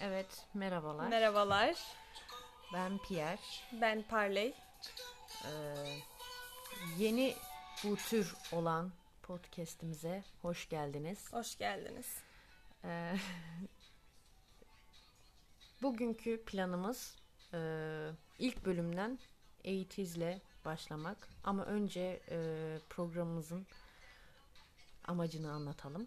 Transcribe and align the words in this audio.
Evet, 0.00 0.46
merhabalar. 0.54 1.08
Merhabalar. 1.08 1.76
Ben 2.74 2.98
Pierre. 2.98 3.38
Ben 3.72 4.02
Parley. 4.02 4.54
Ee, 5.44 5.74
yeni 6.98 7.34
bu 7.84 7.96
tür 7.96 8.34
olan 8.52 8.92
podcast'imize 9.22 10.24
hoş 10.42 10.68
geldiniz. 10.68 11.32
Hoş 11.32 11.58
geldiniz. 11.58 12.06
Ee, 12.84 13.16
bugünkü 15.82 16.44
planımız 16.44 17.16
e, 17.54 17.58
ilk 18.38 18.64
bölümden 18.64 19.18
eğitizle 19.64 20.40
başlamak. 20.64 21.28
Ama 21.44 21.64
önce 21.64 22.20
e, 22.30 22.38
programımızın 22.90 23.66
amacını 25.04 25.52
anlatalım. 25.52 26.06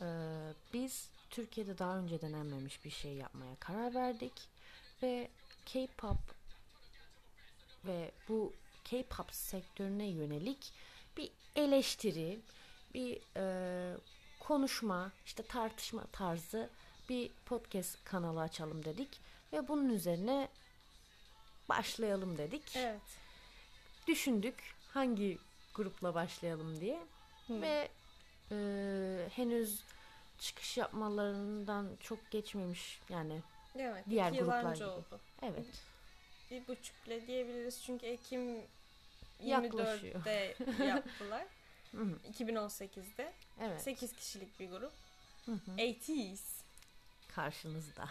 Ee, 0.00 0.04
biz 0.72 1.10
Türkiye'de 1.30 1.78
daha 1.78 1.98
önce 1.98 2.20
denenmemiş 2.20 2.84
bir 2.84 2.90
şey 2.90 3.12
yapmaya 3.12 3.56
karar 3.60 3.94
verdik 3.94 4.32
ve 5.02 5.28
K-pop 5.66 6.18
ve 7.84 8.10
bu 8.28 8.52
K-pop 8.84 9.34
sektörüne 9.34 10.06
yönelik 10.06 10.72
bir 11.16 11.30
eleştiri, 11.56 12.40
bir 12.94 13.20
e, 13.36 13.96
konuşma, 14.40 15.12
işte 15.26 15.42
tartışma 15.42 16.06
tarzı 16.06 16.70
bir 17.08 17.30
podcast 17.46 18.04
kanalı 18.04 18.40
açalım 18.40 18.84
dedik 18.84 19.20
ve 19.52 19.68
bunun 19.68 19.88
üzerine 19.88 20.48
başlayalım 21.68 22.38
dedik. 22.38 22.76
Evet. 22.76 23.00
Düşündük 24.06 24.74
hangi 24.88 25.38
grupla 25.74 26.14
başlayalım 26.14 26.80
diye 26.80 27.06
Hı. 27.46 27.60
ve 27.60 27.88
e, 28.50 28.56
henüz 29.32 29.82
çıkış 30.38 30.76
yapmalarından 30.76 31.96
çok 32.00 32.30
geçmemiş 32.30 33.00
yani 33.08 33.42
Evet. 33.78 34.04
diğer 34.10 34.30
gruplar 34.32 34.74
gibi. 34.74 34.84
oldu. 34.86 35.20
evet 35.42 35.66
Bir 36.50 36.68
buçuk 36.68 37.06
bile 37.06 37.26
diyebiliriz 37.26 37.82
çünkü 37.82 38.06
Ekim 38.06 38.62
Yaklaşıyor. 39.40 40.20
24'te 40.24 40.84
yaptılar. 40.84 41.44
Hı 41.92 42.02
hı, 42.02 42.18
2018'de. 42.32 43.32
evet 43.60 43.82
8 43.82 44.12
kişilik 44.16 44.60
bir 44.60 44.70
grup. 44.70 44.92
Hı 45.46 45.52
hı. 45.52 45.70
80s. 45.78 46.38
karşınızda. 47.28 48.08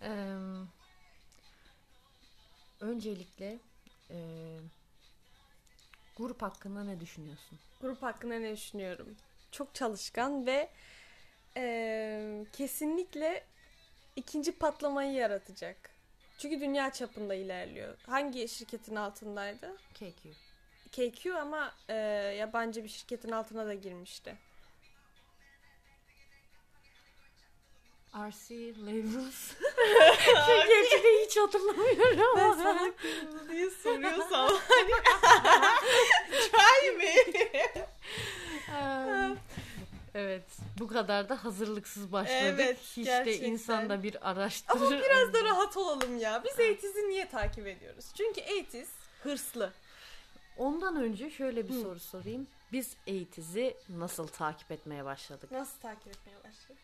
Öncelikle 2.80 3.58
e, 4.10 4.16
grup 6.16 6.42
hakkında 6.42 6.84
ne 6.84 7.00
düşünüyorsun? 7.00 7.58
Grup 7.80 8.02
hakkında 8.02 8.34
ne 8.38 8.52
düşünüyorum? 8.52 9.16
Çok 9.52 9.74
çalışkan 9.74 10.46
ve 10.46 10.68
eee, 11.56 12.44
kesinlikle 12.52 13.44
ikinci 14.16 14.52
patlamayı 14.52 15.12
yaratacak. 15.12 15.76
Çünkü 16.38 16.60
dünya 16.60 16.92
çapında 16.92 17.34
ilerliyor. 17.34 17.96
Hangi 18.06 18.48
şirketin 18.48 18.96
altındaydı? 18.96 19.76
KQ. 19.94 20.30
KQ 20.92 21.34
ama 21.38 21.72
eee, 21.88 21.94
yabancı 22.38 22.84
bir 22.84 22.88
şirketin 22.88 23.30
altına 23.30 23.66
da 23.66 23.74
girmişti. 23.74 24.36
RC 28.16 28.54
Labels. 28.86 29.52
Gerçekten 30.68 31.24
hiç 31.26 31.36
hatırlamıyorum 31.36 32.38
ama. 32.38 32.54
salak 32.62 32.94
diye 33.50 33.70
soruyorsam 33.70 34.50
try 36.30 36.90
me. 36.98 37.14
Evet. 40.18 40.44
Bu 40.78 40.86
kadar 40.86 41.28
da 41.28 41.44
hazırlıksız 41.44 42.12
başladık. 42.12 42.40
Evet, 42.42 42.78
Hiç 42.80 42.96
de 42.96 43.02
gerçekten. 43.02 43.50
insan 43.50 43.88
da 43.88 44.02
bir 44.02 44.30
araştırır. 44.30 44.80
Ama 44.80 44.90
biraz 44.90 45.32
da 45.32 45.44
rahat 45.44 45.76
olalım 45.76 46.18
ya. 46.18 46.42
Biz 46.44 46.52
ATEEZ'i 46.52 47.08
niye 47.08 47.28
takip 47.28 47.66
ediyoruz? 47.66 48.04
Çünkü 48.16 48.40
ATEEZ 48.40 48.88
hırslı. 49.22 49.72
Ondan 50.58 50.96
önce 50.96 51.30
şöyle 51.30 51.68
bir 51.68 51.74
Hı. 51.74 51.80
soru 51.80 52.00
sorayım. 52.00 52.46
Biz 52.72 52.96
ATEEZ'i 53.02 53.76
nasıl 53.88 54.26
takip 54.26 54.70
etmeye 54.70 55.04
başladık? 55.04 55.52
Nasıl 55.52 55.80
takip 55.80 56.06
etmeye 56.08 56.36
başladı? 56.36 56.78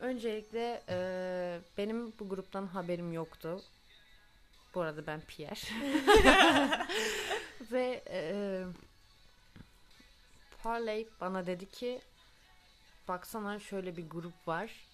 Öncelikle 0.00 0.82
e, 0.88 0.96
benim 1.78 2.12
bu 2.18 2.28
gruptan 2.28 2.66
haberim 2.66 3.12
yoktu. 3.12 3.62
Bu 4.74 4.80
arada 4.80 5.06
ben 5.06 5.20
Pierre. 5.20 5.60
Ve 7.72 8.02
e, 8.10 8.62
Parley 10.62 11.08
bana 11.20 11.46
dedi 11.46 11.68
ki 11.68 12.00
baksana 13.08 13.58
şöyle 13.58 13.96
bir 13.96 14.10
grup 14.10 14.48
var. 14.48 14.86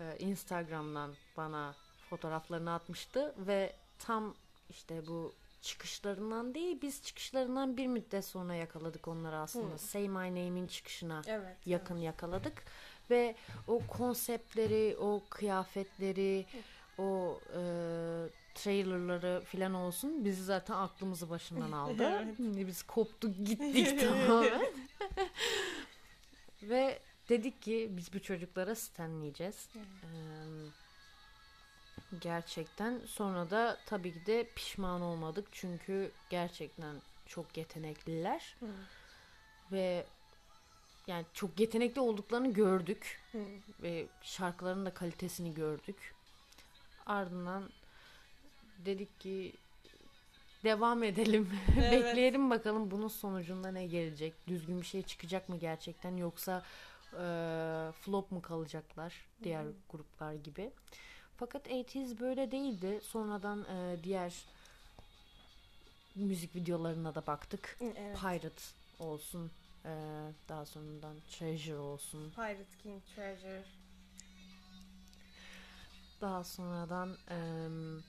E, 0.00 0.16
Instagram'dan 0.18 1.14
bana 1.36 1.74
fotoğraflarını 2.10 2.74
atmıştı 2.74 3.34
ve 3.38 3.72
tam 3.98 4.34
işte 4.70 5.06
bu 5.06 5.32
çıkışlarından 5.62 6.54
değil 6.54 6.78
biz 6.82 7.02
çıkışlarından 7.02 7.76
bir 7.76 7.86
müddet 7.86 8.24
sonra 8.24 8.54
yakaladık 8.54 9.08
onları 9.08 9.36
aslında. 9.36 9.74
Hı. 9.74 9.78
Say 9.78 10.08
My 10.08 10.30
Name'in 10.30 10.66
çıkışına 10.66 11.22
Evet. 11.26 11.56
yakın 11.66 11.96
yakaladık 11.96 12.64
ve 13.10 13.34
o 13.68 13.80
konseptleri, 13.88 14.96
o 15.00 15.22
kıyafetleri, 15.30 16.46
o 16.98 17.40
e, 17.56 17.60
trailerları 18.54 19.42
filan 19.44 19.74
olsun 19.74 20.24
bizi 20.24 20.44
zaten 20.44 20.74
aklımızı 20.74 21.30
başından 21.30 21.72
aldı. 21.82 22.22
Evet. 22.24 22.38
Biz 22.38 22.82
koptuk 22.82 23.46
gittik 23.46 24.00
tamamen. 24.28 24.66
ve 26.62 26.98
dedik 27.28 27.62
ki 27.62 27.88
biz 27.90 28.12
bu 28.14 28.22
çocuklara 28.22 28.74
stenleyeceğiz. 28.74 29.68
Evet. 29.76 29.86
Eee, 30.02 30.70
gerçekten 32.20 33.00
sonra 33.06 33.50
da 33.50 33.78
tabii 33.86 34.12
ki 34.12 34.26
de 34.26 34.48
pişman 34.56 35.00
olmadık 35.00 35.48
çünkü 35.52 36.10
gerçekten 36.30 36.96
çok 37.26 37.56
yetenekliler 37.56 38.56
Hı. 38.60 38.66
ve 39.72 40.06
yani 41.06 41.26
çok 41.34 41.60
yetenekli 41.60 42.00
olduklarını 42.00 42.52
gördük 42.52 43.20
Hı. 43.32 43.38
ve 43.82 44.06
şarkıların 44.22 44.86
da 44.86 44.94
kalitesini 44.94 45.54
gördük. 45.54 46.14
Ardından 47.06 47.70
dedik 48.78 49.20
ki 49.20 49.52
devam 50.64 51.02
edelim. 51.02 51.50
Evet. 51.78 51.92
Bekleyelim 51.92 52.50
bakalım 52.50 52.90
bunun 52.90 53.08
sonucunda 53.08 53.72
ne 53.72 53.86
gelecek. 53.86 54.34
Düzgün 54.48 54.80
bir 54.80 54.86
şey 54.86 55.02
çıkacak 55.02 55.48
mı 55.48 55.58
gerçekten 55.58 56.16
yoksa 56.16 56.62
e, 57.12 57.24
flop 58.00 58.30
mu 58.32 58.42
kalacaklar 58.42 59.14
diğer 59.42 59.64
gruplar 59.90 60.34
gibi. 60.34 60.70
Fakat 61.36 61.66
80's 61.66 62.20
böyle 62.20 62.50
değildi. 62.50 63.00
Sonradan 63.02 63.64
e, 63.64 63.96
diğer 64.04 64.34
müzik 66.14 66.56
videolarına 66.56 67.14
da 67.14 67.26
baktık. 67.26 67.76
Evet. 67.80 68.18
Pirate 68.20 68.62
olsun. 68.98 69.50
e, 69.84 69.92
daha 70.48 70.64
sonradan 70.66 71.16
Treasure 71.30 71.76
olsun. 71.78 72.30
Pirate 72.30 72.64
King 72.82 73.02
Treasure. 73.14 73.64
Daha 76.20 76.44
sonradan 76.44 77.16
em, 77.30 78.02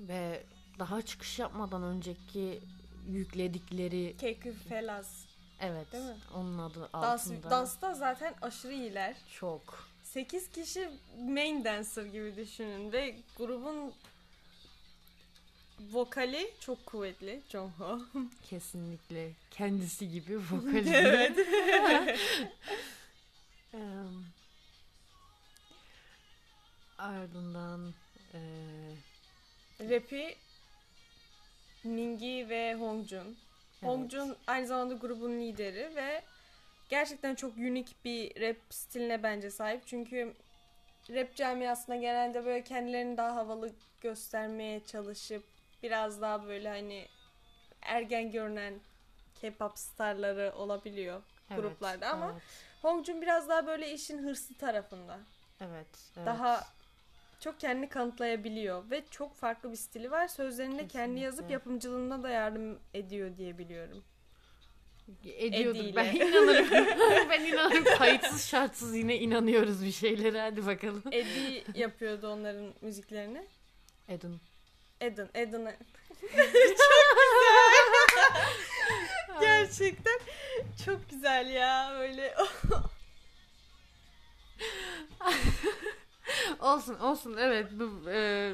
ve 0.00 0.42
daha 0.78 1.02
çıkış 1.02 1.38
yapmadan 1.38 1.82
önceki 1.82 2.60
yükledikleri 3.08 4.16
KQ 4.16 4.52
Fellas. 4.68 5.24
evet 5.60 5.92
Değil 5.92 6.04
mi? 6.04 6.16
onun 6.34 6.58
adı 6.58 6.88
Dans, 6.92 7.26
altında 7.26 7.50
dansta 7.50 7.94
zaten 7.94 8.34
aşırı 8.42 8.72
iyiler. 8.72 9.16
çok 9.40 9.88
8 10.02 10.50
kişi 10.50 10.88
main 11.18 11.64
dancer 11.64 12.04
gibi 12.04 12.36
düşünün 12.36 12.92
ve 12.92 13.16
grubun 13.36 13.92
vokali 15.92 16.50
çok 16.60 16.86
kuvvetli. 16.86 17.42
Jongho. 17.48 18.00
kesinlikle 18.50 19.32
kendisi 19.50 20.10
gibi 20.10 20.38
vokali 20.50 20.90
evet. 20.90 21.38
Em, 23.74 24.24
ardından 26.98 27.94
e, 28.34 28.40
Rap'i 29.80 30.34
Mingi 31.84 32.48
ve 32.48 32.74
Hongjun. 32.74 33.36
Hongjun 33.80 34.36
aynı 34.46 34.66
zamanda 34.66 34.94
grubun 34.94 35.40
lideri 35.40 35.96
ve 35.96 36.22
gerçekten 36.88 37.34
çok 37.34 37.56
unik 37.56 38.04
bir 38.04 38.40
rap 38.40 38.56
stiline 38.70 39.22
bence 39.22 39.50
sahip. 39.50 39.86
Çünkü 39.86 40.34
rap 41.10 41.36
camiasında 41.36 41.96
genelde 41.96 42.44
böyle 42.44 42.64
kendilerini 42.64 43.16
daha 43.16 43.36
havalı 43.36 43.72
göstermeye 44.00 44.84
çalışıp 44.84 45.44
biraz 45.82 46.20
daha 46.20 46.46
böyle 46.46 46.68
hani 46.68 47.06
ergen 47.82 48.30
görünen 48.30 48.74
K-pop 49.40 49.78
starları 49.78 50.52
olabiliyor 50.56 51.22
evet, 51.50 51.60
gruplarda 51.62 52.08
ama 52.10 52.30
evet, 52.32 52.42
Hongjun 52.82 53.22
biraz 53.22 53.48
daha 53.48 53.66
böyle 53.66 53.92
işin 53.92 54.18
hırslı 54.22 54.54
tarafında. 54.54 55.18
evet, 55.60 55.86
evet. 56.16 56.26
Daha 56.26 56.66
çok 57.40 57.60
kendini 57.60 57.88
kanıtlayabiliyor 57.88 58.90
ve 58.90 59.02
çok 59.10 59.34
farklı 59.36 59.70
bir 59.70 59.76
stili 59.76 60.10
var. 60.10 60.28
Sözlerini 60.28 60.78
de 60.78 60.88
kendi 60.88 61.20
yazıp 61.20 61.36
Kesinlikle. 61.36 61.52
yapımcılığına 61.52 62.22
da 62.22 62.28
yardım 62.28 62.78
ediyor 62.94 63.36
diye 63.36 63.58
biliyorum. 63.58 64.04
Ediyordur. 65.24 65.80
Ediyle. 65.80 65.96
Ben 65.96 66.14
inanırım. 66.14 66.68
ben 67.30 67.44
inanırım. 67.44 67.84
Kayıtsız 67.84 68.46
şartsız 68.46 68.96
yine 68.96 69.16
inanıyoruz 69.16 69.84
bir 69.84 69.92
şeylere. 69.92 70.40
Hadi 70.40 70.66
bakalım. 70.66 71.02
Eddie 71.12 71.64
yapıyordu 71.74 72.28
onların 72.28 72.74
müziklerini. 72.80 73.46
Edun. 74.08 74.40
Eden, 75.00 75.28
Eden'ı. 75.34 75.76
Gerçekten 79.40 80.18
çok 80.84 81.10
güzel 81.10 81.50
ya 81.50 81.96
böyle. 81.98 82.34
olsun 86.60 86.98
olsun 86.98 87.36
evet 87.38 87.66
bu, 87.72 88.10
e, 88.10 88.52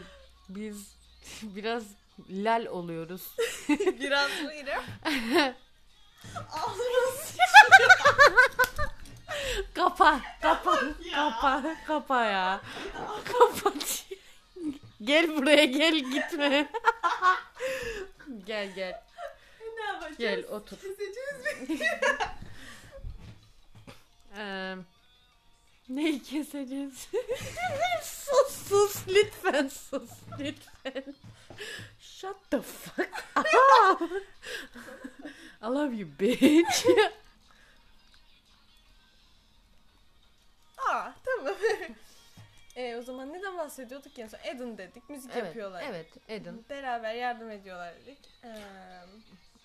biz 0.49 0.97
biraz 1.43 1.85
lal 2.31 2.67
oluyoruz. 2.67 3.37
Biraz 4.01 4.31
böyle. 4.45 4.81
Ağzımız. 6.53 7.37
Kapa 9.75 10.21
kapa 10.43 10.79
kapa 11.15 11.63
kapa 11.87 12.25
ya. 12.25 12.61
Kapat. 13.25 14.07
gel 15.03 15.37
buraya 15.37 15.65
gel 15.65 15.95
gitme. 15.99 16.69
gel 18.47 18.75
gel 18.75 19.03
ne 19.77 19.85
yapacağız? 19.87 20.19
gel 20.19 20.45
otur. 20.51 20.77
Keseceğiz 20.77 21.69
mi? 21.71 21.87
Ee, 24.37 24.77
neyi 25.89 26.23
keseceğiz? 26.23 27.09
sus 28.03 28.69
sus 28.69 29.09
lütfen 29.09 29.69
sus 29.69 30.11
lütfen. 30.39 31.15
Shut 32.01 32.51
the 32.51 32.61
fuck 32.63 33.25
up. 33.37 34.03
I 35.63 35.67
love 35.67 35.97
you 35.97 36.09
bitch. 36.21 36.87
Aa 40.79 41.13
tamam. 41.25 41.55
e, 42.77 42.97
o 42.97 43.03
zaman 43.03 43.33
neden 43.33 43.59
bahsediyorduk 43.59 44.19
ya? 44.19 44.29
Eden 44.45 44.79
dedik. 44.79 45.11
Müzik 45.11 45.31
evet, 45.35 45.45
yapıyorlar. 45.45 45.85
evet 45.87 46.09
Eden. 46.29 46.65
Beraber 46.71 47.15
yardım 47.15 47.51
ediyorlar 47.51 47.95
dedik. 47.95 48.19
Ee, 48.45 48.49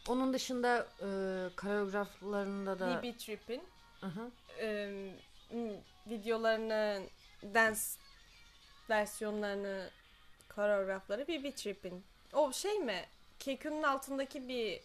Onun 0.07 0.33
dışında 0.33 0.87
e, 0.99 1.07
koreograflarında 1.55 2.79
da 2.79 3.03
BB 3.03 3.17
Trip'in 3.17 3.63
Aha. 4.01 4.21
e, 4.59 4.89
videolarını, 6.07 7.01
dance 7.43 7.79
versiyonlarını, 8.89 9.89
koreografları 10.55 11.27
BB 11.27 11.55
Trip'in. 11.55 12.03
O 12.33 12.53
şey 12.53 12.79
mi? 12.79 13.05
Kekun'un 13.39 13.83
altındaki 13.83 14.47
bir 14.47 14.81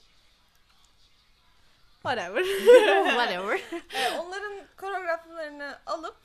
whatever. 2.02 2.44
whatever. 3.04 3.60
Ee, 3.94 4.10
onların 4.18 4.52
koreograflarını 4.76 5.78
alıp 5.86 6.16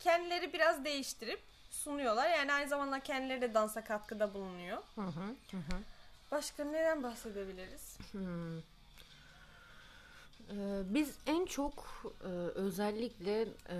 kendileri 0.00 0.52
biraz 0.52 0.84
değiştirip 0.84 1.40
sunuyorlar. 1.70 2.30
Yani 2.30 2.52
aynı 2.52 2.68
zamanda 2.68 3.00
kendileri 3.00 3.40
de 3.40 3.54
dansa 3.54 3.84
katkıda 3.84 4.34
bulunuyor. 4.34 4.78
Hı 4.94 5.00
hı, 5.00 5.24
hı 5.50 5.56
hı. 5.56 5.80
Başka 6.30 6.64
neden 6.64 7.02
bahsedebiliriz? 7.02 7.96
Hmm. 8.12 8.60
Ee, 10.52 10.82
biz 10.94 11.14
en 11.26 11.46
çok 11.46 12.02
e, 12.24 12.28
özellikle 12.54 13.46
e, 13.70 13.76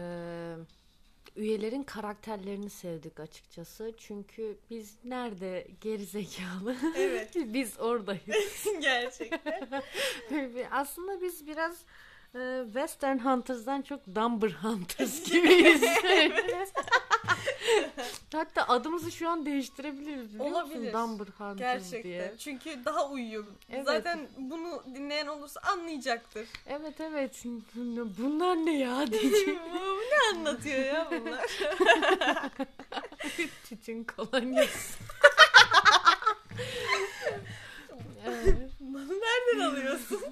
üyelerin 1.36 1.82
karakterlerini 1.82 2.70
sevdik 2.70 3.20
açıkçası. 3.20 3.92
Çünkü 3.98 4.56
biz 4.70 4.94
nerede 5.04 5.66
gerizekalı? 5.80 6.76
Evet. 6.96 7.30
biz 7.36 7.80
oradayız. 7.80 8.66
Gerçekten. 8.80 9.82
Aslında 10.70 11.22
biz 11.22 11.46
biraz 11.46 11.76
e, 12.34 12.62
Western 12.64 13.18
Hunters'dan 13.18 13.82
çok 13.82 14.00
Dumber 14.14 14.50
Hunters 14.50 15.30
gibiyiz. 15.30 15.82
Hatta 18.32 18.68
adımızı 18.68 19.12
şu 19.12 19.28
an 19.28 19.46
değiştirebiliriz 19.46 20.28
biliyor 20.34 20.50
Olabilir. 20.50 20.76
musun? 20.78 20.92
Dumber 20.92 21.26
Hunters 21.38 21.58
Gerçekten. 21.58 22.02
diye. 22.02 22.34
Çünkü 22.38 22.84
daha 22.84 23.08
uyuyor. 23.10 23.44
Evet. 23.70 23.86
Zaten 23.86 24.28
bunu 24.38 24.82
dinleyen 24.94 25.26
olursa 25.26 25.60
anlayacaktır. 25.60 26.48
Evet 26.66 27.00
evet. 27.00 27.42
Bunlar 28.18 28.56
ne 28.56 28.78
ya 28.78 29.06
diyecek. 29.12 29.58
Bu 29.74 30.00
ne 30.00 30.38
anlatıyor 30.38 30.78
ya 30.84 31.08
bunlar? 31.10 31.46
Tütün 33.68 34.04
kolonyası. 34.04 34.98
Bunu 38.80 39.08
nereden 39.20 39.60
alıyorsun? 39.70 40.22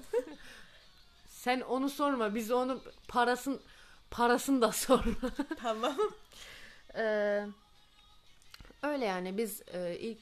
Sen 1.29 1.61
onu 1.61 1.89
sorma. 1.89 2.35
Biz 2.35 2.51
onun 2.51 2.81
parasın 3.07 3.61
parasını 4.11 4.61
da 4.61 4.71
sorma. 4.71 5.31
tamam. 5.61 5.95
Ee, 6.95 7.45
öyle 8.83 9.05
yani 9.05 9.37
biz 9.37 9.61
e, 9.73 9.97
ilk 9.99 10.17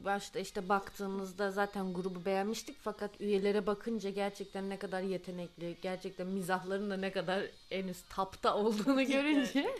başta 0.00 0.38
işte 0.38 0.68
baktığımızda 0.68 1.50
zaten 1.50 1.94
grubu 1.94 2.24
beğenmiştik 2.24 2.76
fakat 2.82 3.20
üyelere 3.20 3.66
bakınca 3.66 4.10
gerçekten 4.10 4.70
ne 4.70 4.78
kadar 4.78 5.02
yetenekli, 5.02 5.76
gerçekten 5.82 6.26
mizahların 6.26 6.90
da 6.90 6.96
ne 6.96 7.12
kadar 7.12 7.44
en 7.70 7.88
üst 7.88 8.10
tapta 8.10 8.56
olduğunu 8.56 9.02
görünce 9.06 9.76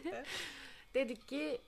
dedik 0.94 1.28
ki 1.28 1.60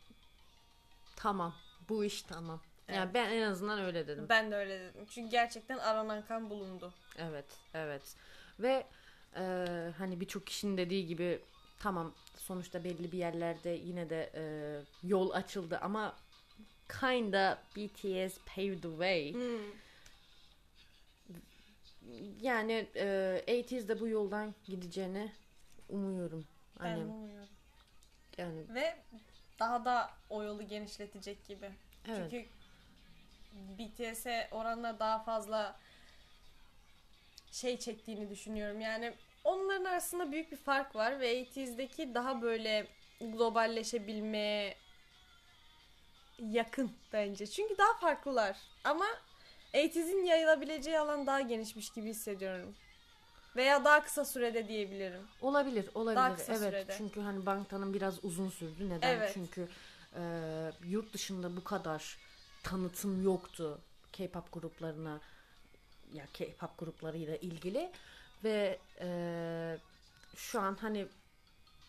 tamam 1.17 1.55
bu 1.89 2.05
iş 2.05 2.23
tamam. 2.23 2.61
Yani 2.89 2.99
Evet. 2.99 3.15
ben 3.15 3.31
en 3.31 3.43
azından 3.43 3.81
öyle 3.81 4.07
dedim. 4.07 4.27
Ben 4.29 4.51
de 4.51 4.57
öyle 4.57 4.81
dedim. 4.81 5.07
Çünkü 5.11 5.31
gerçekten 5.31 5.79
aranan 5.79 6.23
kan 6.27 6.51
bulundu. 6.51 6.93
Evet, 7.19 7.45
evet. 7.75 8.03
Ve 8.61 8.87
e, 9.37 9.67
hani 9.99 10.21
birçok 10.21 10.47
kişinin 10.47 10.77
dediği 10.77 11.07
gibi 11.07 11.41
tamam 11.83 12.15
sonuçta 12.37 12.85
belli 12.85 13.13
bir 13.13 13.19
yerlerde 13.19 13.71
yine 13.71 14.11
de 14.11 14.31
e, 14.35 14.43
yol 15.09 15.31
açıldı 15.31 15.79
ama 15.83 16.17
kinda 17.01 17.59
BTS 17.77 18.39
paved 18.57 18.83
the 18.83 18.89
way. 18.89 19.35
Yani 22.41 22.87
e, 22.97 23.05
80's'de 23.47 24.01
bu 24.01 24.09
yoldan 24.09 24.55
gideceğini 24.65 25.33
umuyorum. 25.89 26.45
Ben 26.81 26.85
Hani 26.85 27.01
de 27.01 27.05
umuyorum. 27.05 27.49
yani 28.39 28.75
Ve 28.75 28.97
daha 29.59 29.85
da 29.85 30.11
o 30.31 30.43
yolu 30.43 30.69
genişletecek 30.69 31.47
gibi. 31.47 31.71
evet. 32.09 32.31
Çünkü 32.31 32.47
BTS'e 33.79 34.49
oranla 34.51 34.99
daha 34.99 35.19
fazla 35.23 35.77
şey 37.53 37.79
çektiğini 37.79 38.31
düşünüyorum. 38.31 38.81
Yani 38.81 39.15
onların 39.53 39.85
arasında 39.85 40.33
büyük 40.33 40.53
bir 40.53 40.57
fark 40.57 40.97
var 40.97 41.21
ve 41.21 41.43
80's'deki 41.43 42.15
daha 42.15 42.43
böyle 42.43 42.87
globalleşebilmeye 43.21 44.77
yakın 46.39 46.91
bence. 47.13 47.47
Çünkü 47.47 47.79
daha 47.79 47.99
farklılar. 47.99 48.57
Ama 48.85 49.07
80's'in 49.75 50.25
yayılabileceği 50.25 50.99
alan 50.99 51.27
daha 51.27 51.41
genişmiş 51.41 51.91
gibi 51.91 52.09
hissediyorum. 52.09 52.75
Veya 53.57 53.85
daha 53.85 54.03
kısa 54.03 54.25
sürede 54.25 54.69
diyebilirim. 54.69 55.23
Olabilir, 55.41 55.91
olabilir. 55.95 56.17
Daha 56.17 56.35
kısa 56.35 56.53
evet. 56.53 56.63
sürede. 56.63 56.95
Çünkü 56.99 57.21
hani 57.21 57.47
Bangtan'ın 57.47 57.95
biraz 57.95 58.25
uzun 58.25 58.51
sürdü. 58.51 58.89
Neden? 58.89 59.17
Evet. 59.17 59.31
Çünkü 59.35 59.69
e, 60.17 60.23
yurt 60.85 61.13
dışında 61.13 61.57
bu 61.57 61.65
kadar 61.65 62.19
tanıtım 62.63 63.25
yoktu 63.25 63.81
K-pop 64.13 64.53
gruplarına 64.53 65.21
ya 66.13 66.27
K-pop 66.33 66.79
gruplarıyla 66.79 67.37
ilgili 67.37 67.93
ve 68.45 68.79
e, 69.01 69.09
şu 70.37 70.61
an 70.61 70.77
hani 70.81 71.07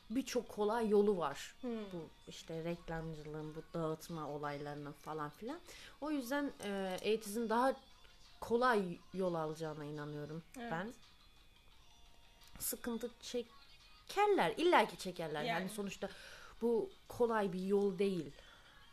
birçok 0.10 0.50
kolay 0.50 0.89
yolu 0.89 1.17
var. 1.17 1.55
Hmm. 1.62 1.72
Bu 1.93 2.10
işte 2.27 2.63
reklamcılığın, 2.63 3.55
bu 3.55 3.63
dağıtma 3.74 4.29
olaylarının 4.29 4.91
falan 4.91 5.29
filan. 5.29 5.60
O 6.01 6.12
yüzden 6.12 6.51
e, 6.63 7.19
daha 7.50 7.75
kolay 8.41 8.98
yol 9.13 9.33
alacağına 9.33 9.86
inanıyorum 9.86 10.43
Evet. 10.60 10.72
ben. 10.72 10.93
Sıkıntı 12.60 13.10
çekerler. 13.22 14.53
İlla 14.57 14.88
ki 14.88 14.98
çekerler. 14.98 15.43
Yani. 15.43 15.48
Yani. 15.48 15.69
sonuçta 15.69 16.10
bu 16.62 16.89
kolay 17.07 17.53
bir 17.53 17.62
yol 17.62 18.00
değil. 18.00 18.31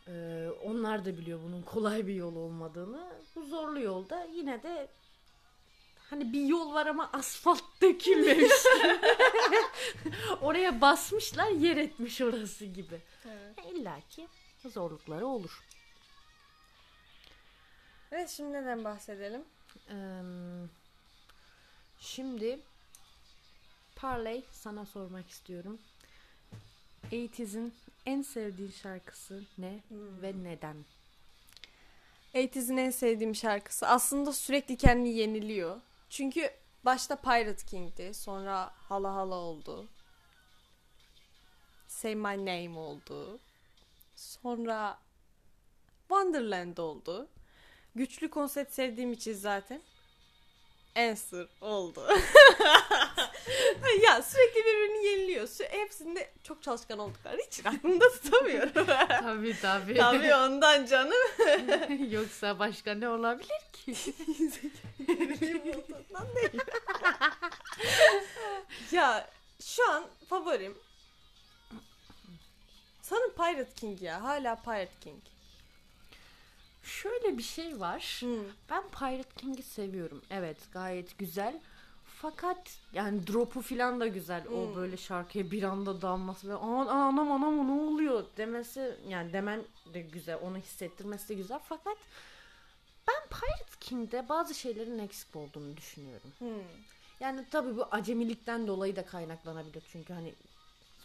Ee, 0.07 0.49
onlar 0.63 1.05
da 1.05 1.17
biliyor 1.17 1.39
bunun 1.43 1.61
kolay 1.61 2.07
bir 2.07 2.13
yol 2.13 2.35
olmadığını. 2.35 3.13
Bu 3.35 3.43
zorlu 3.43 3.81
yolda 3.81 4.23
yine 4.23 4.63
de 4.63 4.87
hani 6.11 6.33
bir 6.33 6.41
yol 6.45 6.73
var 6.73 6.85
ama 6.85 7.09
asfalt 7.13 7.63
dökülmemiş. 7.81 8.51
Oraya 10.41 10.81
basmışlar 10.81 11.47
yer 11.49 11.77
etmiş 11.77 12.21
orası 12.21 12.65
gibi. 12.65 13.01
Evet. 13.25 13.57
İlla 13.73 13.99
ki 14.09 14.27
zorlukları 14.69 15.27
olur. 15.27 15.63
Evet 18.11 18.29
şimdi 18.29 18.53
neden 18.53 18.83
bahsedelim? 18.83 19.41
Ee, 19.89 19.95
şimdi 21.99 22.59
Parley 23.95 24.43
sana 24.51 24.85
sormak 24.85 25.29
istiyorum. 25.29 25.79
80's'in 27.11 27.73
en 28.05 28.21
sevdiğin 28.21 28.71
şarkısı 28.71 29.43
ne 29.57 29.79
Hmm. 29.87 30.21
ve 30.21 30.33
neden? 30.43 30.75
80's'in 32.33 32.77
en 32.77 32.89
sevdiğim 32.91 33.35
şarkısı. 33.35 33.87
Aslında 33.87 34.33
sürekli 34.33 34.77
kendini 34.77 35.13
yeniliyor. 35.13 35.81
Çünkü 36.11 36.49
başta 36.85 37.15
Pirate 37.15 37.65
King'di. 37.65 38.13
Sonra 38.13 38.71
Hala 38.75 39.15
Hala 39.15 39.35
oldu. 39.35 39.87
Say 41.87 42.15
My 42.15 42.37
Name 42.45 42.79
oldu. 42.79 43.39
Sonra 44.15 44.99
Wonderland 46.07 46.77
oldu. 46.77 47.27
Güçlü 47.95 48.29
konsept 48.29 48.73
sevdiğim 48.73 49.13
için 49.13 49.33
zaten 49.33 49.81
Answer 50.95 51.47
oldu. 51.61 52.07
ya 54.03 54.21
sürekli 54.21 54.59
birbirini 54.59 55.05
yeniliyor. 55.05 55.47
Hepsinde 55.69 56.29
çok 56.43 56.63
çalışkan 56.63 56.99
oldukları 56.99 57.41
için 57.41 57.63
aklımda 57.65 58.09
tutamıyorum. 58.09 58.85
tabii 59.07 59.55
tabii. 59.61 59.97
Tabii 59.97 60.35
ondan 60.35 60.85
canım. 60.85 61.13
Yoksa 62.11 62.59
başka 62.59 62.93
ne 62.93 63.09
olabilir 63.09 63.61
ki? 63.73 63.95
Olduğundan 65.09 66.35
değil. 66.35 66.61
ya 68.91 69.29
şu 69.63 69.91
an 69.91 70.03
favorim 70.29 70.77
sanırım 73.01 73.31
Pirate 73.35 73.73
King 73.75 74.01
ya. 74.01 74.23
Hala 74.23 74.55
Pirate 74.55 74.99
King. 75.01 75.21
Şöyle 76.83 77.37
bir 77.37 77.43
şey 77.43 77.79
var. 77.79 78.17
Hmm. 78.19 78.43
Ben 78.69 78.83
Pirate 78.89 79.35
King'i 79.37 79.63
seviyorum. 79.63 80.21
Evet 80.29 80.57
gayet 80.71 81.17
güzel. 81.17 81.59
Fakat 82.21 82.77
yani 82.93 83.27
drop'u 83.27 83.61
falan 83.61 83.99
da 83.99 84.07
güzel. 84.07 84.45
Hmm. 84.45 84.57
O 84.57 84.75
böyle 84.75 84.97
şarkıya 84.97 85.51
bir 85.51 85.63
anda 85.63 86.01
dalması 86.01 86.49
ve 86.49 86.55
"Aa, 86.55 86.89
anam 86.89 87.31
anam 87.31 87.67
ne 87.67 87.81
oluyor 87.81 88.23
demesi 88.37 88.95
yani 89.07 89.33
demen 89.33 89.63
de 89.93 90.01
güzel. 90.01 90.39
Onu 90.41 90.57
hissettirmesi 90.57 91.29
de 91.29 91.33
güzel. 91.33 91.59
Fakat 91.69 91.97
ben 93.07 93.27
Pirate 93.29 93.77
King'de 93.79 94.29
bazı 94.29 94.53
şeylerin 94.55 94.99
eksik 94.99 95.35
olduğunu 95.35 95.77
düşünüyorum. 95.77 96.31
Hmm. 96.39 96.49
Yani 97.19 97.45
tabii 97.51 97.77
bu 97.77 97.85
acemilikten 97.91 98.67
dolayı 98.67 98.95
da 98.95 99.05
kaynaklanabilir. 99.05 99.83
Çünkü 99.91 100.13
hani 100.13 100.33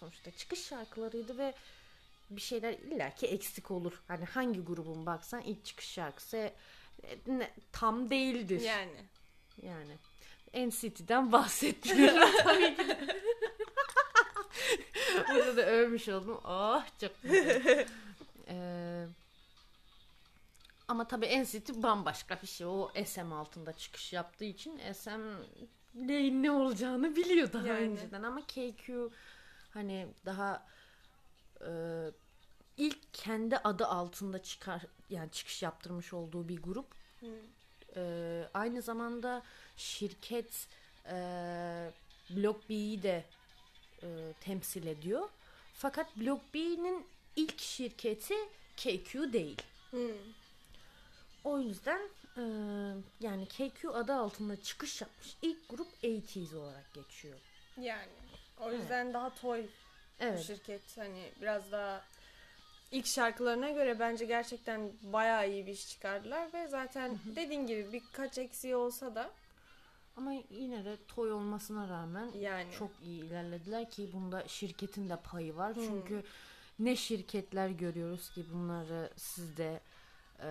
sonuçta 0.00 0.30
çıkış 0.30 0.64
şarkılarıydı 0.66 1.38
ve 1.38 1.54
bir 2.30 2.40
şeyler 2.40 2.73
illaki 2.73 3.26
eksik 3.26 3.70
olur. 3.70 4.02
Hani 4.08 4.25
hangi 4.25 4.64
grubun 4.64 5.06
baksan 5.06 5.40
ilk 5.40 5.64
çıkış 5.64 5.87
şarkısı 5.87 6.37
e, 6.37 6.52
ne- 7.26 7.50
tam 7.73 8.11
değildir. 8.11 8.61
Yani. 8.61 9.02
Yani 9.62 9.92
NCT'den 10.55 11.33
bahsetmiyorum 11.33 12.31
tabii 12.45 12.76
ki. 12.76 12.87
Burada 15.35 15.57
da 15.57 15.67
övmüş 15.67 16.09
oldum. 16.09 16.41
Ah 16.45 16.87
çok 17.00 17.23
güzel. 17.23 17.87
Ee, 18.49 19.07
ama 20.88 21.09
tabii 21.09 21.43
NCT 21.43 21.83
bambaşka 21.83 22.38
bir 22.43 22.47
şey. 22.47 22.67
O 22.67 22.91
SM 23.05 23.33
altında 23.33 23.73
çıkış 23.73 24.12
yaptığı 24.12 24.45
için 24.45 24.81
SM 24.95 25.21
neyin 25.95 26.43
ne 26.43 26.50
olacağını 26.50 27.17
biliyor 27.17 27.53
daha 27.53 27.67
Yani. 27.67 27.81
önceden. 27.81 28.23
Ama 28.23 28.41
KQ 28.47 29.11
hani 29.71 30.07
daha 30.26 30.67
e, 31.61 31.71
ilk 32.76 33.15
kendi 33.15 33.57
adı 33.57 33.87
altında 33.87 34.43
çıkar 34.43 34.83
yani 35.11 35.31
çıkış 35.31 35.62
yaptırmış 35.62 36.12
olduğu 36.12 36.49
bir 36.49 36.62
grup. 36.62 36.95
Hmm. 37.21 37.29
Ee, 37.97 38.49
aynı 38.55 38.83
zamanda 38.83 39.43
şirket 39.76 40.67
e, 41.07 41.17
Block 42.31 42.69
B'yi 42.69 43.03
de 43.03 43.25
e, 44.03 44.07
temsil 44.41 44.87
ediyor. 44.87 45.29
Fakat 45.75 46.17
Block 46.17 46.55
B'nin 46.55 47.07
ilk 47.37 47.61
şirketi 47.61 48.35
KQ 48.76 49.33
değil. 49.33 49.62
Hmm. 49.91 50.11
O 51.45 51.59
yüzden 51.59 52.00
e, 52.37 52.43
yani 53.21 53.47
KQ 53.47 53.95
adı 53.95 54.15
altında 54.15 54.62
çıkış 54.62 55.00
yapmış 55.00 55.37
ilk 55.43 55.69
grup 55.69 55.88
80s 56.03 56.57
olarak 56.57 56.95
geçiyor. 56.95 57.38
Yani. 57.81 58.12
O 58.61 58.73
yüzden 58.73 59.15
daha 59.15 59.35
toy 59.35 59.67
Evet. 60.21 60.43
şirket. 60.43 60.99
Hani 60.99 61.33
biraz 61.43 61.73
daha 61.73 62.05
ilk 62.90 63.07
şarkılarına 63.07 63.71
göre 63.71 63.99
bence 63.99 64.25
gerçekten 64.25 64.93
bayağı 65.02 65.50
iyi 65.50 65.66
bir 65.66 65.73
iş 65.73 65.88
çıkardılar 65.88 66.52
ve 66.52 66.66
zaten 66.69 67.19
dediğin 67.37 67.66
gibi 67.66 67.93
birkaç 67.93 68.38
eksiği 68.38 68.76
olsa 68.76 69.14
da 69.14 69.31
Ama 70.16 70.33
yine 70.50 70.85
de 70.85 70.97
toy 71.09 71.33
olmasına 71.33 71.88
rağmen 71.88 72.31
yani 72.40 72.73
çok 72.78 72.90
iyi 73.02 73.25
ilerlediler 73.25 73.90
ki 73.90 74.11
bunda 74.12 74.49
şirketin 74.49 75.09
de 75.09 75.16
payı 75.16 75.57
var. 75.57 75.76
Hmm. 75.76 75.83
Çünkü 75.87 76.23
ne 76.78 76.97
şirketler 76.97 77.69
görüyoruz 77.69 78.31
ki 78.31 78.45
bunları 78.52 79.11
siz 79.16 79.57
de 79.57 79.81
e, 80.43 80.49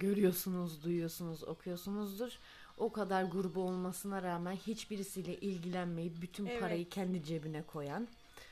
görüyorsunuz, 0.00 0.84
duyuyorsunuz, 0.84 1.44
okuyorsunuzdur. 1.44 2.38
O 2.78 2.92
kadar 2.92 3.24
grubu 3.24 3.60
olmasına 3.62 4.22
rağmen 4.22 4.56
hiçbirisiyle 4.56 5.36
ilgilenmeyip 5.36 6.22
bütün 6.22 6.46
Evet. 6.46 6.60
parayı 6.60 6.88
kendi 6.88 7.24
cebine 7.24 7.62
koyan. 7.62 8.08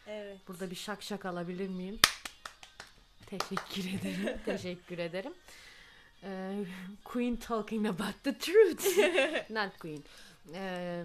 evet. 0.06 0.38
Burada 0.48 0.70
bir 0.70 0.76
şak 0.76 1.02
şak 1.02 1.24
alabilir 1.26 1.68
miyim? 1.68 1.98
Teşekkür 3.30 3.90
ederim. 4.00 4.38
Teşekkür 4.44 4.98
ederim. 4.98 5.32
E, 6.22 6.52
Queen 7.04 7.36
talking 7.36 7.86
about 7.86 8.24
the 8.24 8.38
truth. 8.38 8.84
Not 9.50 9.78
Queen. 9.78 10.04
E, 10.54 11.04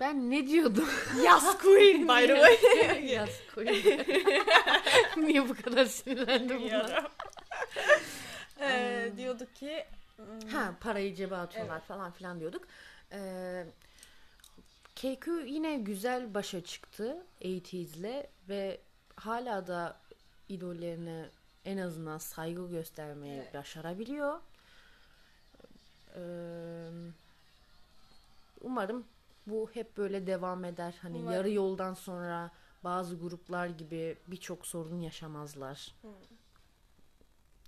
ben 0.00 0.30
ne 0.30 0.46
diyordum? 0.46 0.88
Yas 1.24 1.58
Queen 1.58 2.08
by 2.08 2.26
the 2.26 2.36
way. 2.36 3.06
Yaz 3.06 3.30
Queen. 3.54 4.04
Niye 5.16 5.48
bu 5.48 5.54
kadar 5.54 5.84
sinirlendim 5.86 6.62
buna? 6.62 7.08
Ee, 8.60 9.12
diyorduk 9.16 9.54
ki 9.54 9.84
hmm, 10.16 10.48
Ha 10.48 10.74
parayı 10.80 11.14
cebe 11.14 11.36
atıyorlar 11.36 11.76
Evet. 11.76 11.86
falan 11.88 12.10
filan 12.12 12.40
diyorduk. 12.40 12.62
Ee, 13.12 13.64
KQ 14.96 15.30
yine 15.46 15.76
güzel 15.76 16.34
başa 16.34 16.64
çıktı 16.64 17.26
80's'le 17.42 18.26
ve 18.48 18.80
hala 19.18 19.66
da 19.66 20.00
idollerine 20.48 21.28
en 21.64 21.78
azından 21.78 22.18
saygı 22.18 22.68
göstermeyi 22.68 23.40
Evet. 23.40 23.54
başarabiliyor. 23.54 24.40
Ee, 26.16 26.88
umarım 28.60 29.04
bu 29.46 29.70
hep 29.74 29.96
böyle 29.96 30.26
devam 30.26 30.64
eder. 30.64 30.94
Hani 31.02 31.16
Umarım. 31.16 31.34
yarı 31.34 31.50
yoldan 31.50 31.94
sonra 31.94 32.50
bazı 32.84 33.18
gruplar 33.18 33.66
gibi 33.66 34.18
birçok 34.26 34.66
sorun 34.66 35.00
yaşamazlar. 35.00 35.94
Hmm. 36.02 36.10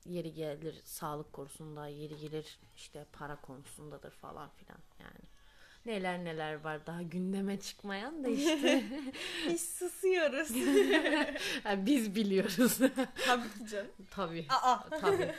Yeri 0.07 0.35
gelir 0.35 0.80
sağlık 0.85 1.33
konusunda, 1.33 1.87
yeri 1.87 2.16
gelir 2.19 2.59
işte 2.76 3.07
para 3.12 3.40
konusundadır 3.40 4.11
falan 4.11 4.49
filan 4.49 4.78
yani. 5.00 5.39
Neler 5.87 6.25
neler 6.25 6.55
var 6.55 6.87
daha 6.87 7.03
gündeme 7.03 7.61
çıkmayan 7.61 8.25
da 8.25 8.29
işte 8.29 8.85
biz 9.49 9.75
susuyoruz. 9.75 10.55
Biz 11.87 12.15
biliyoruz. 12.15 12.79
Tabii 13.27 13.49
ki 13.49 13.67
canım. 13.71 13.91
tabii. 14.11 14.47
Aa. 14.49 14.89
tabii. 15.01 15.35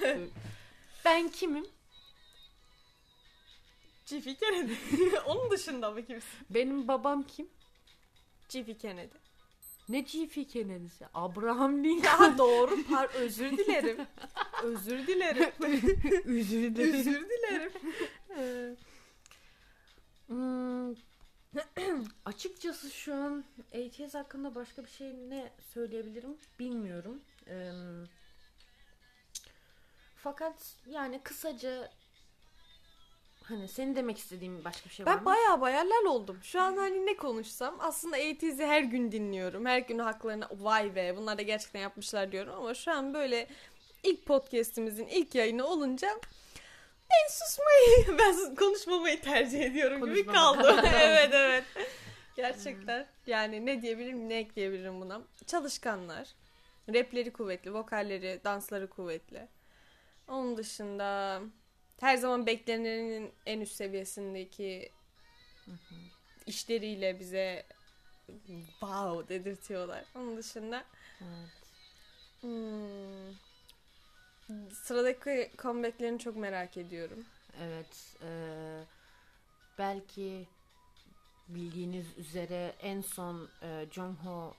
Ben 1.06 1.30
kimim? 1.30 1.66
Jiffy 4.06 4.36
Kennedy. 4.36 4.74
Onun 5.26 5.52
dışında 5.52 5.92
mı 5.92 6.06
kimsin? 6.06 6.30
Benim 6.50 6.88
babam 6.88 7.24
kim? 7.24 7.48
Jiffy 8.50 8.78
Kennedy. 8.78 9.18
Ne 9.90 10.00
G.F. 10.02 10.48
Kennedy'si? 10.48 11.06
Abraham 11.14 11.84
Lincoln. 11.84 12.24
Ya 12.24 12.38
doğru 12.38 12.84
par 12.84 13.10
özür 13.14 13.52
dilerim. 13.58 13.98
özür 14.64 15.08
dilerim. 15.08 15.52
Üzüldüm. 16.26 16.94
özür 16.94 17.26
dilerim. 17.30 17.72
Hmm, 20.32 20.94
açıkçası 22.26 22.90
şu 22.92 23.16
an 23.16 23.44
ATS 23.76 24.14
hakkında 24.16 24.56
başka 24.56 24.84
bir 24.84 24.90
şey 24.90 25.08
ne 25.30 25.52
söyleyebilirim 25.74 26.38
bilmiyorum. 26.60 27.22
Ee, 27.48 27.72
fakat 30.16 30.76
yani 30.88 31.22
kısaca 31.24 31.90
hani 33.44 33.68
senin 33.68 33.96
demek 33.96 34.18
istediğin 34.18 34.66
başka 34.66 34.90
bir 34.90 34.94
şey 34.96 35.06
var 35.06 35.14
Ben 35.14 35.20
mı? 35.20 35.26
baya 35.26 35.62
baya 35.62 35.90
lal 35.90 36.06
oldum. 36.06 36.40
Şu 36.44 36.62
an 36.62 36.78
hani 36.78 37.06
ne 37.06 37.18
konuşsam 37.18 37.76
aslında 37.80 38.18
ATZ'i 38.18 38.66
her 38.66 38.82
gün 38.82 39.12
dinliyorum. 39.12 39.66
Her 39.66 39.80
gün 39.80 40.00
haklarına 40.00 40.50
vay 40.60 40.96
be 40.96 41.18
bunlar 41.18 41.38
da 41.38 41.42
gerçekten 41.42 41.80
yapmışlar 41.80 42.32
diyorum 42.32 42.54
ama 42.54 42.74
şu 42.74 42.92
an 42.92 43.14
böyle 43.14 43.48
ilk 44.04 44.26
podcast'imizin 44.26 45.08
ilk 45.08 45.36
yayını 45.36 45.66
olunca 45.66 46.10
ben 47.28 47.30
susmayı, 47.30 48.18
ben 48.20 48.56
konuşmamayı 48.56 49.22
tercih 49.22 49.62
ediyorum 49.62 50.06
gibi 50.06 50.26
Konuşmamak. 50.26 50.64
kaldım. 50.64 50.86
evet 51.02 51.30
evet. 51.34 51.64
Gerçekten 52.36 53.08
yani 53.28 53.66
ne 53.66 53.82
diyebilirim 53.82 54.30
ne 54.30 54.36
ekleyebilirim 54.38 55.02
buna. 55.02 55.22
Çalışkanlar. 55.48 56.28
Rapleri 56.90 57.34
kuvvetli, 57.34 57.74
vokalleri, 57.74 58.42
dansları 58.44 58.90
kuvvetli. 58.90 59.48
Onun 60.28 60.58
dışında 60.58 61.42
her 62.00 62.18
zaman 62.18 62.46
beklenenin 62.46 63.34
en 63.46 63.62
üst 63.62 63.76
seviyesindeki 63.76 64.92
işleriyle 66.48 67.20
bize 67.20 67.66
wow 68.80 69.36
dedirtiyorlar. 69.36 70.06
Onun 70.16 70.38
dışında 70.38 70.84
Evet. 71.22 71.50
hmm, 72.42 73.34
sıradaki 74.74 75.52
comebacklerini 75.58 76.20
çok 76.20 76.36
merak 76.38 76.78
ediyorum. 76.78 77.26
Evet. 77.62 78.18
eee, 78.22 78.88
belki 79.78 80.48
bildiğiniz 81.48 82.18
üzere 82.18 82.76
en 82.80 83.02
son 83.02 83.50
e, 83.62 83.88
Jongho 83.92 84.54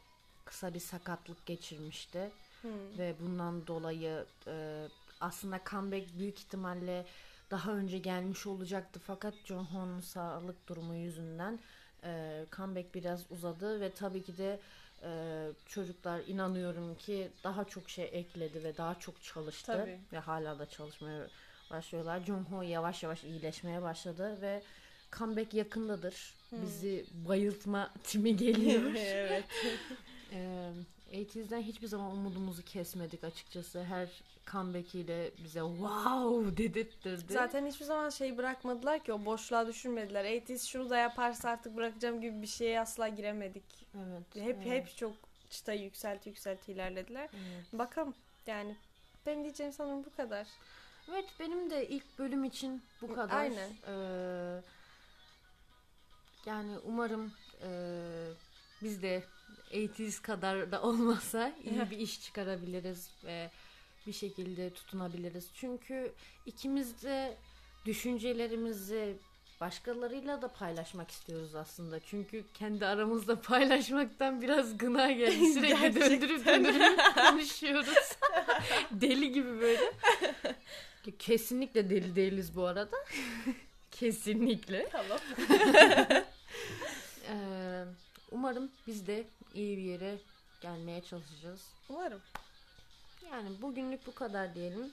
kısa 0.44 0.74
bir 0.74 0.80
sakatlık 0.80 1.46
geçirmişti 1.46 2.32
Hmm. 2.62 2.98
ve 2.98 3.16
bundan 3.20 3.66
dolayı 3.66 4.26
e, 4.46 4.88
aslında 5.20 5.60
comeback 5.70 6.18
büyük 6.18 6.38
ihtimalle 6.38 7.06
daha 7.50 7.72
önce 7.72 7.98
gelmiş 7.98 8.46
olacaktı 8.46 9.00
fakat 9.06 9.34
Jongho'nun 9.44 10.00
sağlık 10.00 10.68
durumu 10.68 10.94
yüzünden 10.94 11.60
e, 12.04 12.44
comeback 12.56 12.94
biraz 12.94 13.30
uzadı 13.30 13.80
ve 13.80 13.94
tabii 13.94 14.22
ki 14.22 14.38
de 14.38 14.60
e, 15.02 15.50
çocuklar 15.66 16.20
inanıyorum 16.26 16.94
ki 16.94 17.30
daha 17.44 17.64
çok 17.64 17.90
şey 17.90 18.10
ekledi 18.12 18.64
ve 18.64 18.76
daha 18.76 18.98
çok 18.98 19.22
çalıştı 19.22 19.72
Tabii. 19.72 19.98
ve 20.12 20.18
hala 20.18 20.58
da 20.58 20.68
çalışmaya 20.68 21.26
başlıyorlar. 21.70 22.20
Jongho 22.20 22.62
yavaş 22.62 23.02
yavaş 23.02 23.24
iyileşmeye 23.24 23.82
başladı 23.82 24.38
ve 24.42 24.62
comeback 25.18 25.54
yakındadır. 25.54 26.34
Bizi 26.52 27.06
bayıltma 27.12 27.90
timi 28.04 28.36
geliyor. 28.36 28.92
evet. 28.96 29.44
80'den 31.12 31.62
hiçbir 31.62 31.86
zaman 31.86 32.12
umudumuzu 32.12 32.62
kesmedik 32.62 33.24
açıkçası. 33.24 33.84
Her 33.84 34.08
comeback'iyle 34.46 35.30
bize 35.44 35.60
wow 35.60 36.56
dedirttirdi. 36.56 37.32
Zaten 37.32 37.66
hiçbir 37.66 37.84
zaman 37.84 38.10
şey 38.10 38.38
bırakmadılar 38.38 39.04
ki 39.04 39.12
o 39.12 39.24
boşluğa 39.24 39.66
düşürmediler. 39.66 40.24
80's 40.24 40.68
şunu 40.68 40.90
da 40.90 40.96
yaparsa 40.96 41.50
artık 41.50 41.76
bırakacağım 41.76 42.20
gibi 42.20 42.42
bir 42.42 42.46
şeye 42.46 42.80
asla 42.80 43.08
giremedik. 43.08 43.64
evet. 43.94 44.46
Hep 44.46 44.56
evet, 44.56 44.66
hep 44.66 44.96
çok 44.96 45.12
çıtayı 45.50 45.82
yükselti 45.82 46.28
yükselti 46.28 46.72
ilerlediler. 46.72 47.28
evet. 47.32 47.72
Bakalım 47.72 48.14
yani 48.46 48.76
benim 49.26 49.42
diyeceğim 49.42 49.72
sanırım 49.72 50.04
bu 50.04 50.16
kadar. 50.16 50.46
Evet 51.10 51.24
benim 51.40 51.70
de 51.70 51.88
ilk 51.88 52.18
bölüm 52.18 52.44
için 52.44 52.82
bu 53.02 53.14
kadar. 53.14 53.38
Aynen. 53.38 53.70
Ee, 53.86 54.60
yani 56.46 56.78
umarım 56.84 57.32
e, 57.62 57.68
biz 58.82 59.02
de 59.02 59.22
80's 59.72 60.22
kadar 60.22 60.72
da 60.72 60.82
olmasa 60.82 61.52
iyi 61.64 61.90
bir 61.90 61.98
iş 61.98 62.22
çıkarabiliriz 62.22 63.10
ve 63.24 63.50
bir 64.06 64.12
şekilde 64.12 64.70
tutunabiliriz. 64.70 65.48
Çünkü 65.54 66.12
ikimiz 66.46 67.02
de 67.02 67.36
düşüncelerimizi 67.84 69.16
başkalarıyla 69.60 70.42
da 70.42 70.48
paylaşmak 70.48 71.10
istiyoruz 71.10 71.54
aslında. 71.54 72.00
Çünkü 72.00 72.44
kendi 72.54 72.86
aramızda 72.86 73.40
paylaşmaktan 73.40 74.42
biraz 74.42 74.78
gına 74.78 75.10
geldi. 75.12 75.46
Sürekli 75.54 75.68
Gerçekten. 75.68 76.10
döndürüp 76.20 76.46
döndürüp 76.46 77.14
konuşuyoruz. 77.14 78.16
Deli 78.90 79.32
gibi 79.32 79.60
böyle. 79.60 79.92
Kesinlikle 81.18 81.90
deli 81.90 82.16
değiliz 82.16 82.56
bu 82.56 82.66
arada. 82.66 82.96
Kesinlikle. 83.90 84.88
Tamam. 84.92 85.18
Umarım 88.32 88.70
biz 88.86 89.06
de 89.06 89.26
iyi 89.54 89.76
bir 89.76 89.82
yere 89.82 90.18
gelmeye 90.60 91.02
çalışacağız. 91.02 91.68
Umarım. 91.88 92.20
Yani 93.30 93.62
bugünlük 93.62 94.06
bu 94.06 94.14
kadar 94.14 94.54
diyelim. 94.54 94.92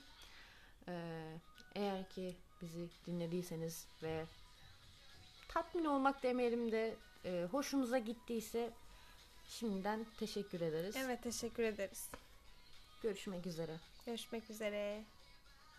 Ee, 0.88 1.38
eğer 1.74 2.08
ki 2.08 2.36
bizi 2.62 2.88
dinlediyseniz 3.06 3.86
ve 4.02 4.24
tatmin 5.48 5.84
olmak 5.84 6.22
demeyelim 6.22 6.72
de 6.72 6.94
e, 7.24 7.46
hoşunuza 7.50 7.98
gittiyse 7.98 8.70
şimdiden 9.48 10.06
teşekkür 10.18 10.60
ederiz. 10.60 10.96
Evet 10.98 11.22
teşekkür 11.22 11.62
ederiz. 11.62 12.10
Görüşmek 13.02 13.46
üzere. 13.46 13.76
Görüşmek 14.06 14.50
üzere. 14.50 15.04